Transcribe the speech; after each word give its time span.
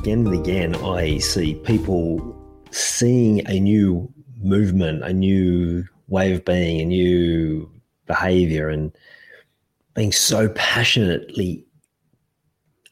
Again 0.00 0.26
and 0.26 0.34
again, 0.34 0.74
I 0.76 1.18
see 1.18 1.54
people 1.56 2.36
seeing 2.70 3.44
a 3.48 3.58
new 3.58 4.12
movement, 4.40 5.02
a 5.02 5.12
new 5.12 5.84
way 6.06 6.32
of 6.32 6.44
being, 6.44 6.80
a 6.80 6.84
new 6.84 7.68
behavior, 8.06 8.68
and 8.68 8.92
being 9.94 10.12
so 10.12 10.50
passionately 10.50 11.66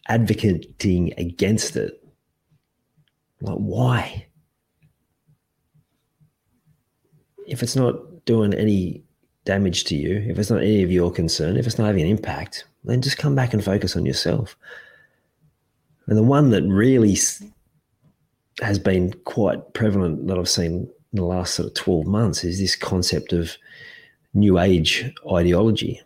advocating 0.08 1.14
against 1.16 1.76
it. 1.76 2.02
Like, 3.40 3.56
why? 3.56 4.26
If 7.46 7.62
it's 7.62 7.76
not 7.76 8.24
doing 8.24 8.52
any 8.52 9.04
damage 9.44 9.84
to 9.84 9.94
you, 9.94 10.24
if 10.28 10.40
it's 10.40 10.50
not 10.50 10.60
any 10.60 10.82
of 10.82 10.90
your 10.90 11.12
concern, 11.12 11.56
if 11.56 11.66
it's 11.66 11.78
not 11.78 11.86
having 11.86 12.02
an 12.02 12.10
impact, 12.10 12.64
then 12.82 13.00
just 13.00 13.16
come 13.16 13.36
back 13.36 13.54
and 13.54 13.62
focus 13.62 13.96
on 13.96 14.04
yourself. 14.04 14.56
And 16.06 16.16
the 16.16 16.22
one 16.22 16.50
that 16.50 16.62
really 16.64 17.16
has 18.60 18.78
been 18.78 19.12
quite 19.24 19.74
prevalent 19.74 20.26
that 20.26 20.38
I've 20.38 20.48
seen 20.48 20.88
in 21.12 21.16
the 21.16 21.24
last 21.24 21.54
sort 21.54 21.68
of 21.68 21.74
12 21.74 22.06
months 22.06 22.44
is 22.44 22.58
this 22.58 22.76
concept 22.76 23.32
of 23.32 23.56
new 24.34 24.58
age 24.58 25.12
ideology 25.30 26.00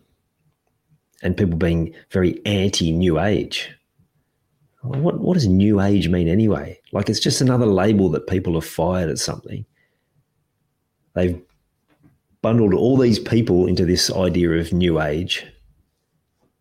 and 1.22 1.36
people 1.36 1.56
being 1.56 1.94
very 2.10 2.40
anti 2.46 2.92
new 2.92 3.20
age. 3.20 3.70
What, 4.82 5.20
what 5.20 5.34
does 5.34 5.46
new 5.46 5.80
age 5.80 6.08
mean 6.08 6.28
anyway? 6.28 6.80
Like 6.92 7.10
it's 7.10 7.20
just 7.20 7.42
another 7.42 7.66
label 7.66 8.08
that 8.10 8.26
people 8.26 8.54
have 8.54 8.64
fired 8.64 9.10
at 9.10 9.18
something. 9.18 9.66
They've 11.14 11.40
bundled 12.40 12.72
all 12.72 12.96
these 12.96 13.18
people 13.18 13.66
into 13.66 13.84
this 13.84 14.10
idea 14.10 14.52
of 14.52 14.72
new 14.72 15.00
age 15.00 15.44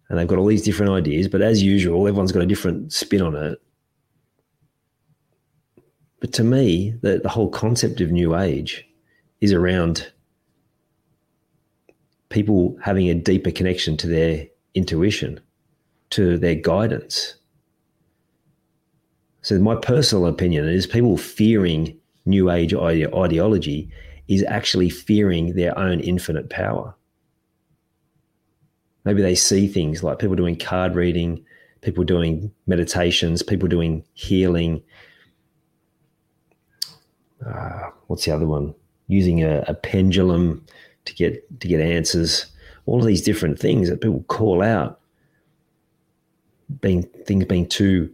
and 0.09 0.17
they've 0.17 0.27
got 0.27 0.37
all 0.37 0.45
these 0.45 0.63
different 0.63 0.91
ideas 0.91 1.27
but 1.27 1.41
as 1.41 1.61
usual 1.61 2.07
everyone's 2.07 2.31
got 2.31 2.43
a 2.43 2.47
different 2.47 2.91
spin 2.91 3.21
on 3.21 3.35
it 3.35 3.61
but 6.19 6.33
to 6.33 6.43
me 6.43 6.93
the, 7.01 7.19
the 7.19 7.29
whole 7.29 7.49
concept 7.49 8.01
of 8.01 8.11
new 8.11 8.35
age 8.35 8.85
is 9.41 9.53
around 9.53 10.11
people 12.29 12.77
having 12.81 13.09
a 13.09 13.15
deeper 13.15 13.51
connection 13.51 13.97
to 13.97 14.07
their 14.07 14.45
intuition 14.75 15.39
to 16.09 16.37
their 16.37 16.55
guidance 16.55 17.35
so 19.41 19.57
my 19.59 19.75
personal 19.75 20.27
opinion 20.27 20.67
is 20.67 20.85
people 20.85 21.17
fearing 21.17 21.97
new 22.25 22.51
age 22.51 22.73
ide- 22.73 23.13
ideology 23.13 23.89
is 24.27 24.43
actually 24.47 24.89
fearing 24.89 25.55
their 25.55 25.77
own 25.77 25.99
infinite 25.99 26.49
power. 26.49 26.95
Maybe 29.09 29.23
they 29.23 29.33
see 29.33 29.67
things 29.67 30.03
like 30.03 30.19
people 30.19 30.35
doing 30.35 30.55
card 30.55 30.93
reading, 30.93 31.43
people 31.81 32.03
doing 32.03 32.51
meditations, 32.67 33.41
people 33.41 33.67
doing 33.67 34.05
healing. 34.13 34.83
Uh, 37.43 37.89
what's 38.05 38.25
the 38.25 38.31
other 38.31 38.45
one? 38.45 38.75
Using 39.07 39.43
a, 39.43 39.63
a 39.67 39.73
pendulum 39.73 40.63
to 41.05 41.15
get 41.15 41.59
to 41.59 41.67
get 41.67 41.81
answers. 41.81 42.45
All 42.85 42.99
of 42.99 43.07
these 43.07 43.23
different 43.23 43.57
things 43.57 43.89
that 43.89 44.01
people 44.01 44.21
call 44.27 44.61
out, 44.61 44.99
being 46.79 47.01
things 47.25 47.45
being 47.45 47.67
too 47.67 48.13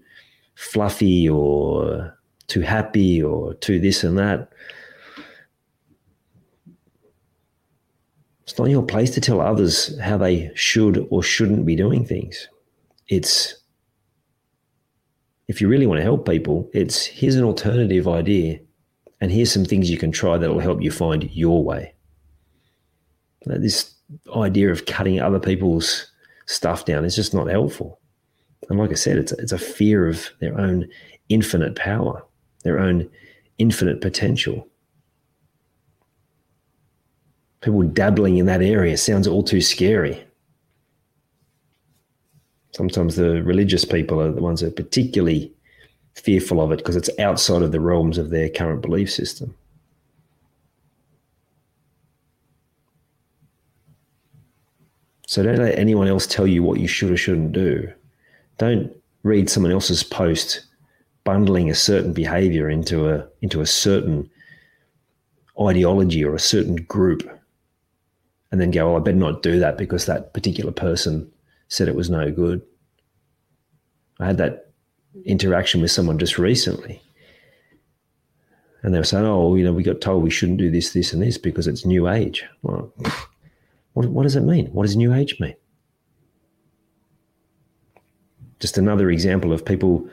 fluffy 0.56 1.28
or 1.28 2.18
too 2.48 2.62
happy 2.62 3.22
or 3.22 3.54
too 3.56 3.82
this 3.82 4.02
and 4.06 4.18
that. 4.18 4.48
It's 8.56 8.60
not 8.62 8.70
your 8.70 8.84
place 8.84 9.12
to 9.12 9.20
tell 9.20 9.42
others 9.42 10.00
how 10.00 10.16
they 10.16 10.50
should 10.56 11.06
or 11.10 11.22
shouldn't 11.22 11.66
be 11.66 11.76
doing 11.76 12.06
things. 12.06 12.48
It's, 13.10 13.54
if 15.50 15.60
you 15.60 15.68
really 15.68 15.86
want 15.86 15.98
to 15.98 16.04
help 16.06 16.26
people, 16.26 16.70
it's 16.74 17.06
here's 17.06 17.36
an 17.36 17.44
alternative 17.44 18.08
idea 18.08 18.62
and 19.20 19.30
here's 19.30 19.52
some 19.52 19.66
things 19.66 19.92
you 19.92 19.98
can 19.98 20.14
try 20.14 20.38
that'll 20.38 20.60
help 20.60 20.82
you 20.82 20.90
find 20.90 21.30
your 21.32 21.66
way. 21.66 21.96
This 23.46 23.94
idea 24.34 24.72
of 24.72 24.86
cutting 24.86 25.20
other 25.20 25.42
people's 25.42 26.10
stuff 26.46 26.86
down 26.86 27.04
is 27.04 27.14
just 27.18 27.34
not 27.34 27.50
helpful. 27.50 28.00
And 28.70 28.80
like 28.80 28.92
I 28.92 28.96
said, 28.96 29.18
it's, 29.18 29.34
it's 29.34 29.52
a 29.52 29.58
fear 29.58 30.08
of 30.08 30.30
their 30.40 30.58
own 30.58 30.88
infinite 31.28 31.76
power, 31.76 32.24
their 32.64 32.80
own 32.80 33.10
infinite 33.58 34.00
potential 34.00 34.66
people 37.66 37.82
dabbling 37.82 38.38
in 38.38 38.46
that 38.46 38.62
area 38.62 38.96
sounds 38.96 39.28
all 39.28 39.42
too 39.42 39.60
scary. 39.60 40.24
Sometimes 42.74 43.16
the 43.16 43.42
religious 43.42 43.84
people 43.84 44.22
are 44.22 44.32
the 44.32 44.42
ones 44.42 44.62
that 44.62 44.68
are 44.68 44.84
particularly 44.84 45.52
fearful 46.14 46.62
of 46.62 46.72
it 46.72 46.78
because 46.78 46.96
it's 46.96 47.10
outside 47.18 47.64
of 47.64 47.72
the 47.72 47.80
realms 47.80 48.20
of 48.20 48.30
their 48.30 48.50
current 48.50 48.84
belief 48.84 49.12
system. 49.12 49.56
So 55.26 55.42
don't 55.42 55.58
let 55.58 55.80
anyone 55.80 56.08
else 56.08 56.28
tell 56.28 56.46
you 56.46 56.62
what 56.62 56.80
you 56.80 56.88
should 56.88 57.10
or 57.10 57.18
shouldn't 57.18 57.52
do. 57.52 57.92
Don't 58.60 58.96
read 59.24 59.50
someone 59.50 59.72
else's 59.72 60.04
post 60.04 60.66
bundling 61.24 61.72
a 61.72 61.76
certain 61.76 62.14
behavior 62.14 62.70
into 62.70 63.10
a 63.10 63.28
into 63.42 63.62
a 63.62 63.66
certain 63.66 64.30
ideology 65.60 66.24
or 66.24 66.36
a 66.36 66.40
certain 66.40 66.76
group 66.76 67.35
and 68.52 68.62
then 68.62 68.72
go, 68.72 68.88
well, 68.88 68.98
I 68.98 69.00
better 69.00 69.18
not 69.18 69.44
do 69.44 69.60
that 69.60 69.78
because 69.78 70.06
that 70.06 70.34
particular 70.34 70.72
person 70.72 71.32
said 71.68 71.88
it 71.88 71.96
was 71.96 72.10
no 72.10 72.32
good. 72.32 72.62
I 74.20 74.28
had 74.28 74.38
that 74.38 74.72
interaction 75.26 75.82
with 75.82 75.92
someone 75.92 76.20
just 76.20 76.38
recently. 76.38 77.02
And 78.84 78.94
they 78.94 79.00
were 79.00 79.04
saying, 79.04 79.26
oh, 79.26 79.56
you 79.56 79.64
know, 79.64 79.74
we 79.74 79.84
got 79.84 80.00
told 80.00 80.24
we 80.24 80.30
shouldn't 80.30 80.60
do 80.60 80.70
this, 80.70 80.94
this, 80.94 81.12
and 81.12 81.22
this 81.22 81.38
because 81.38 81.68
it's 81.68 81.86
new 81.86 82.08
age. 82.08 82.46
Well, 82.62 82.94
what, 83.94 84.06
what 84.08 84.24
does 84.24 84.36
it 84.36 84.42
mean? 84.42 84.68
What 84.68 84.84
does 84.84 84.96
new 84.96 85.14
age 85.14 85.40
mean? 85.40 85.56
Just 88.60 88.78
another 88.78 89.10
example 89.10 89.52
of 89.52 89.66
people 89.66 90.08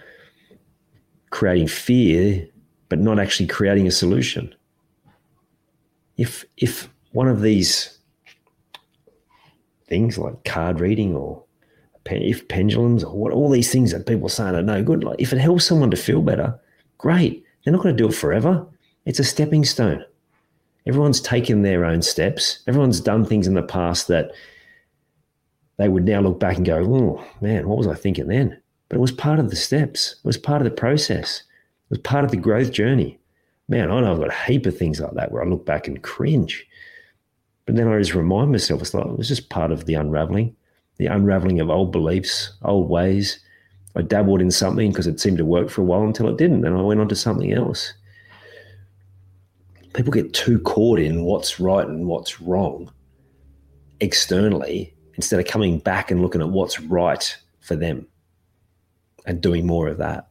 creating 1.30 1.68
fear, 1.68 2.48
but 2.88 2.98
not 2.98 3.18
actually 3.18 3.46
creating 3.46 3.86
a 3.86 3.90
solution. 3.90 4.54
If, 6.16 6.44
if 6.56 6.88
one 7.12 7.28
of 7.28 7.42
these 7.42 7.98
things 9.92 10.16
like 10.16 10.42
card 10.44 10.80
reading 10.80 11.14
or 11.14 11.44
if 12.06 12.48
pendulums 12.48 13.04
or 13.04 13.14
what 13.14 13.30
all 13.30 13.50
these 13.50 13.70
things 13.70 13.92
that 13.92 14.06
people 14.06 14.24
are 14.24 14.30
saying 14.30 14.54
are 14.54 14.62
no 14.62 14.82
good. 14.82 15.04
Like 15.04 15.20
if 15.20 15.34
it 15.34 15.38
helps 15.38 15.66
someone 15.66 15.90
to 15.90 15.98
feel 15.98 16.22
better, 16.22 16.58
great. 16.96 17.44
They're 17.62 17.72
not 17.72 17.82
going 17.82 17.94
to 17.94 18.02
do 18.02 18.08
it 18.08 18.14
forever. 18.14 18.66
It's 19.04 19.18
a 19.18 19.24
stepping 19.24 19.66
stone. 19.66 20.02
Everyone's 20.86 21.20
taken 21.20 21.60
their 21.60 21.84
own 21.84 22.00
steps. 22.00 22.60
Everyone's 22.66 23.02
done 23.02 23.26
things 23.26 23.46
in 23.46 23.52
the 23.52 23.62
past 23.62 24.08
that 24.08 24.32
they 25.76 25.90
would 25.90 26.06
now 26.06 26.20
look 26.20 26.40
back 26.40 26.56
and 26.56 26.64
go, 26.64 26.78
oh 26.78 27.24
man, 27.42 27.68
what 27.68 27.76
was 27.76 27.86
I 27.86 27.94
thinking 27.94 28.28
then? 28.28 28.58
But 28.88 28.96
it 28.96 29.00
was 29.02 29.12
part 29.12 29.38
of 29.38 29.50
the 29.50 29.56
steps. 29.56 30.16
It 30.24 30.26
was 30.26 30.38
part 30.38 30.62
of 30.62 30.64
the 30.64 30.74
process. 30.74 31.40
It 31.40 31.90
was 31.90 31.98
part 31.98 32.24
of 32.24 32.30
the 32.30 32.38
growth 32.38 32.72
journey. 32.72 33.20
Man, 33.68 33.90
I 33.90 34.00
know 34.00 34.12
I've 34.12 34.18
got 34.18 34.28
a 34.30 34.44
heap 34.50 34.64
of 34.64 34.76
things 34.76 35.00
like 35.00 35.12
that 35.12 35.32
where 35.32 35.44
I 35.44 35.46
look 35.46 35.66
back 35.66 35.86
and 35.86 36.02
cringe. 36.02 36.66
But 37.66 37.76
then 37.76 37.88
I 37.88 37.98
just 37.98 38.14
remind 38.14 38.50
myself, 38.50 38.80
it's 38.80 38.94
like 38.94 39.06
it 39.06 39.18
was 39.18 39.28
just 39.28 39.48
part 39.48 39.70
of 39.70 39.86
the 39.86 39.94
unraveling, 39.94 40.56
the 40.96 41.06
unraveling 41.06 41.60
of 41.60 41.70
old 41.70 41.92
beliefs, 41.92 42.52
old 42.62 42.88
ways, 42.88 43.38
I 43.94 44.02
dabbled 44.02 44.40
in 44.40 44.50
something 44.50 44.90
because 44.90 45.06
it 45.06 45.20
seemed 45.20 45.38
to 45.38 45.44
work 45.44 45.68
for 45.68 45.82
a 45.82 45.84
while 45.84 46.02
until 46.02 46.28
it 46.28 46.38
didn't, 46.38 46.64
and 46.64 46.76
I 46.76 46.80
went 46.80 47.00
on 47.00 47.08
to 47.08 47.16
something 47.16 47.52
else. 47.52 47.92
People 49.94 50.12
get 50.12 50.32
too 50.32 50.58
caught 50.60 50.98
in 50.98 51.24
what's 51.24 51.60
right 51.60 51.86
and 51.86 52.06
what's 52.06 52.40
wrong 52.40 52.90
externally 54.00 54.94
instead 55.16 55.38
of 55.38 55.46
coming 55.46 55.78
back 55.78 56.10
and 56.10 56.22
looking 56.22 56.40
at 56.40 56.48
what's 56.48 56.80
right 56.80 57.36
for 57.60 57.76
them 57.76 58.06
and 59.26 59.42
doing 59.42 59.66
more 59.66 59.88
of 59.88 59.98
that. 59.98 60.28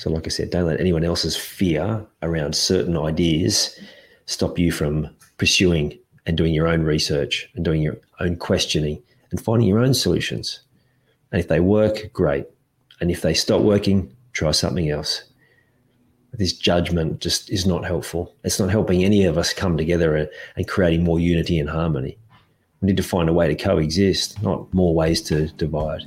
So, 0.00 0.08
like 0.08 0.24
I 0.26 0.30
said, 0.30 0.48
don't 0.48 0.64
let 0.64 0.80
anyone 0.80 1.04
else's 1.04 1.36
fear 1.36 2.02
around 2.22 2.56
certain 2.56 2.96
ideas 2.96 3.78
stop 4.24 4.58
you 4.58 4.72
from 4.72 5.14
pursuing 5.36 5.98
and 6.24 6.38
doing 6.38 6.54
your 6.54 6.68
own 6.68 6.84
research 6.84 7.50
and 7.54 7.62
doing 7.62 7.82
your 7.82 7.98
own 8.18 8.36
questioning 8.36 9.02
and 9.30 9.38
finding 9.38 9.68
your 9.68 9.80
own 9.80 9.92
solutions. 9.92 10.60
And 11.32 11.38
if 11.38 11.48
they 11.48 11.60
work, 11.60 12.14
great. 12.14 12.46
And 13.02 13.10
if 13.10 13.20
they 13.20 13.34
stop 13.34 13.60
working, 13.60 14.10
try 14.32 14.52
something 14.52 14.88
else. 14.88 15.24
This 16.32 16.54
judgment 16.54 17.20
just 17.20 17.50
is 17.50 17.66
not 17.66 17.84
helpful. 17.84 18.34
It's 18.42 18.58
not 18.58 18.70
helping 18.70 19.04
any 19.04 19.26
of 19.26 19.36
us 19.36 19.52
come 19.52 19.76
together 19.76 20.16
and, 20.16 20.30
and 20.56 20.66
creating 20.66 21.04
more 21.04 21.20
unity 21.20 21.58
and 21.58 21.68
harmony. 21.68 22.16
We 22.80 22.86
need 22.86 22.96
to 22.96 23.02
find 23.02 23.28
a 23.28 23.34
way 23.34 23.48
to 23.48 23.54
coexist, 23.54 24.42
not 24.42 24.72
more 24.72 24.94
ways 24.94 25.20
to 25.24 25.48
divide. 25.48 26.06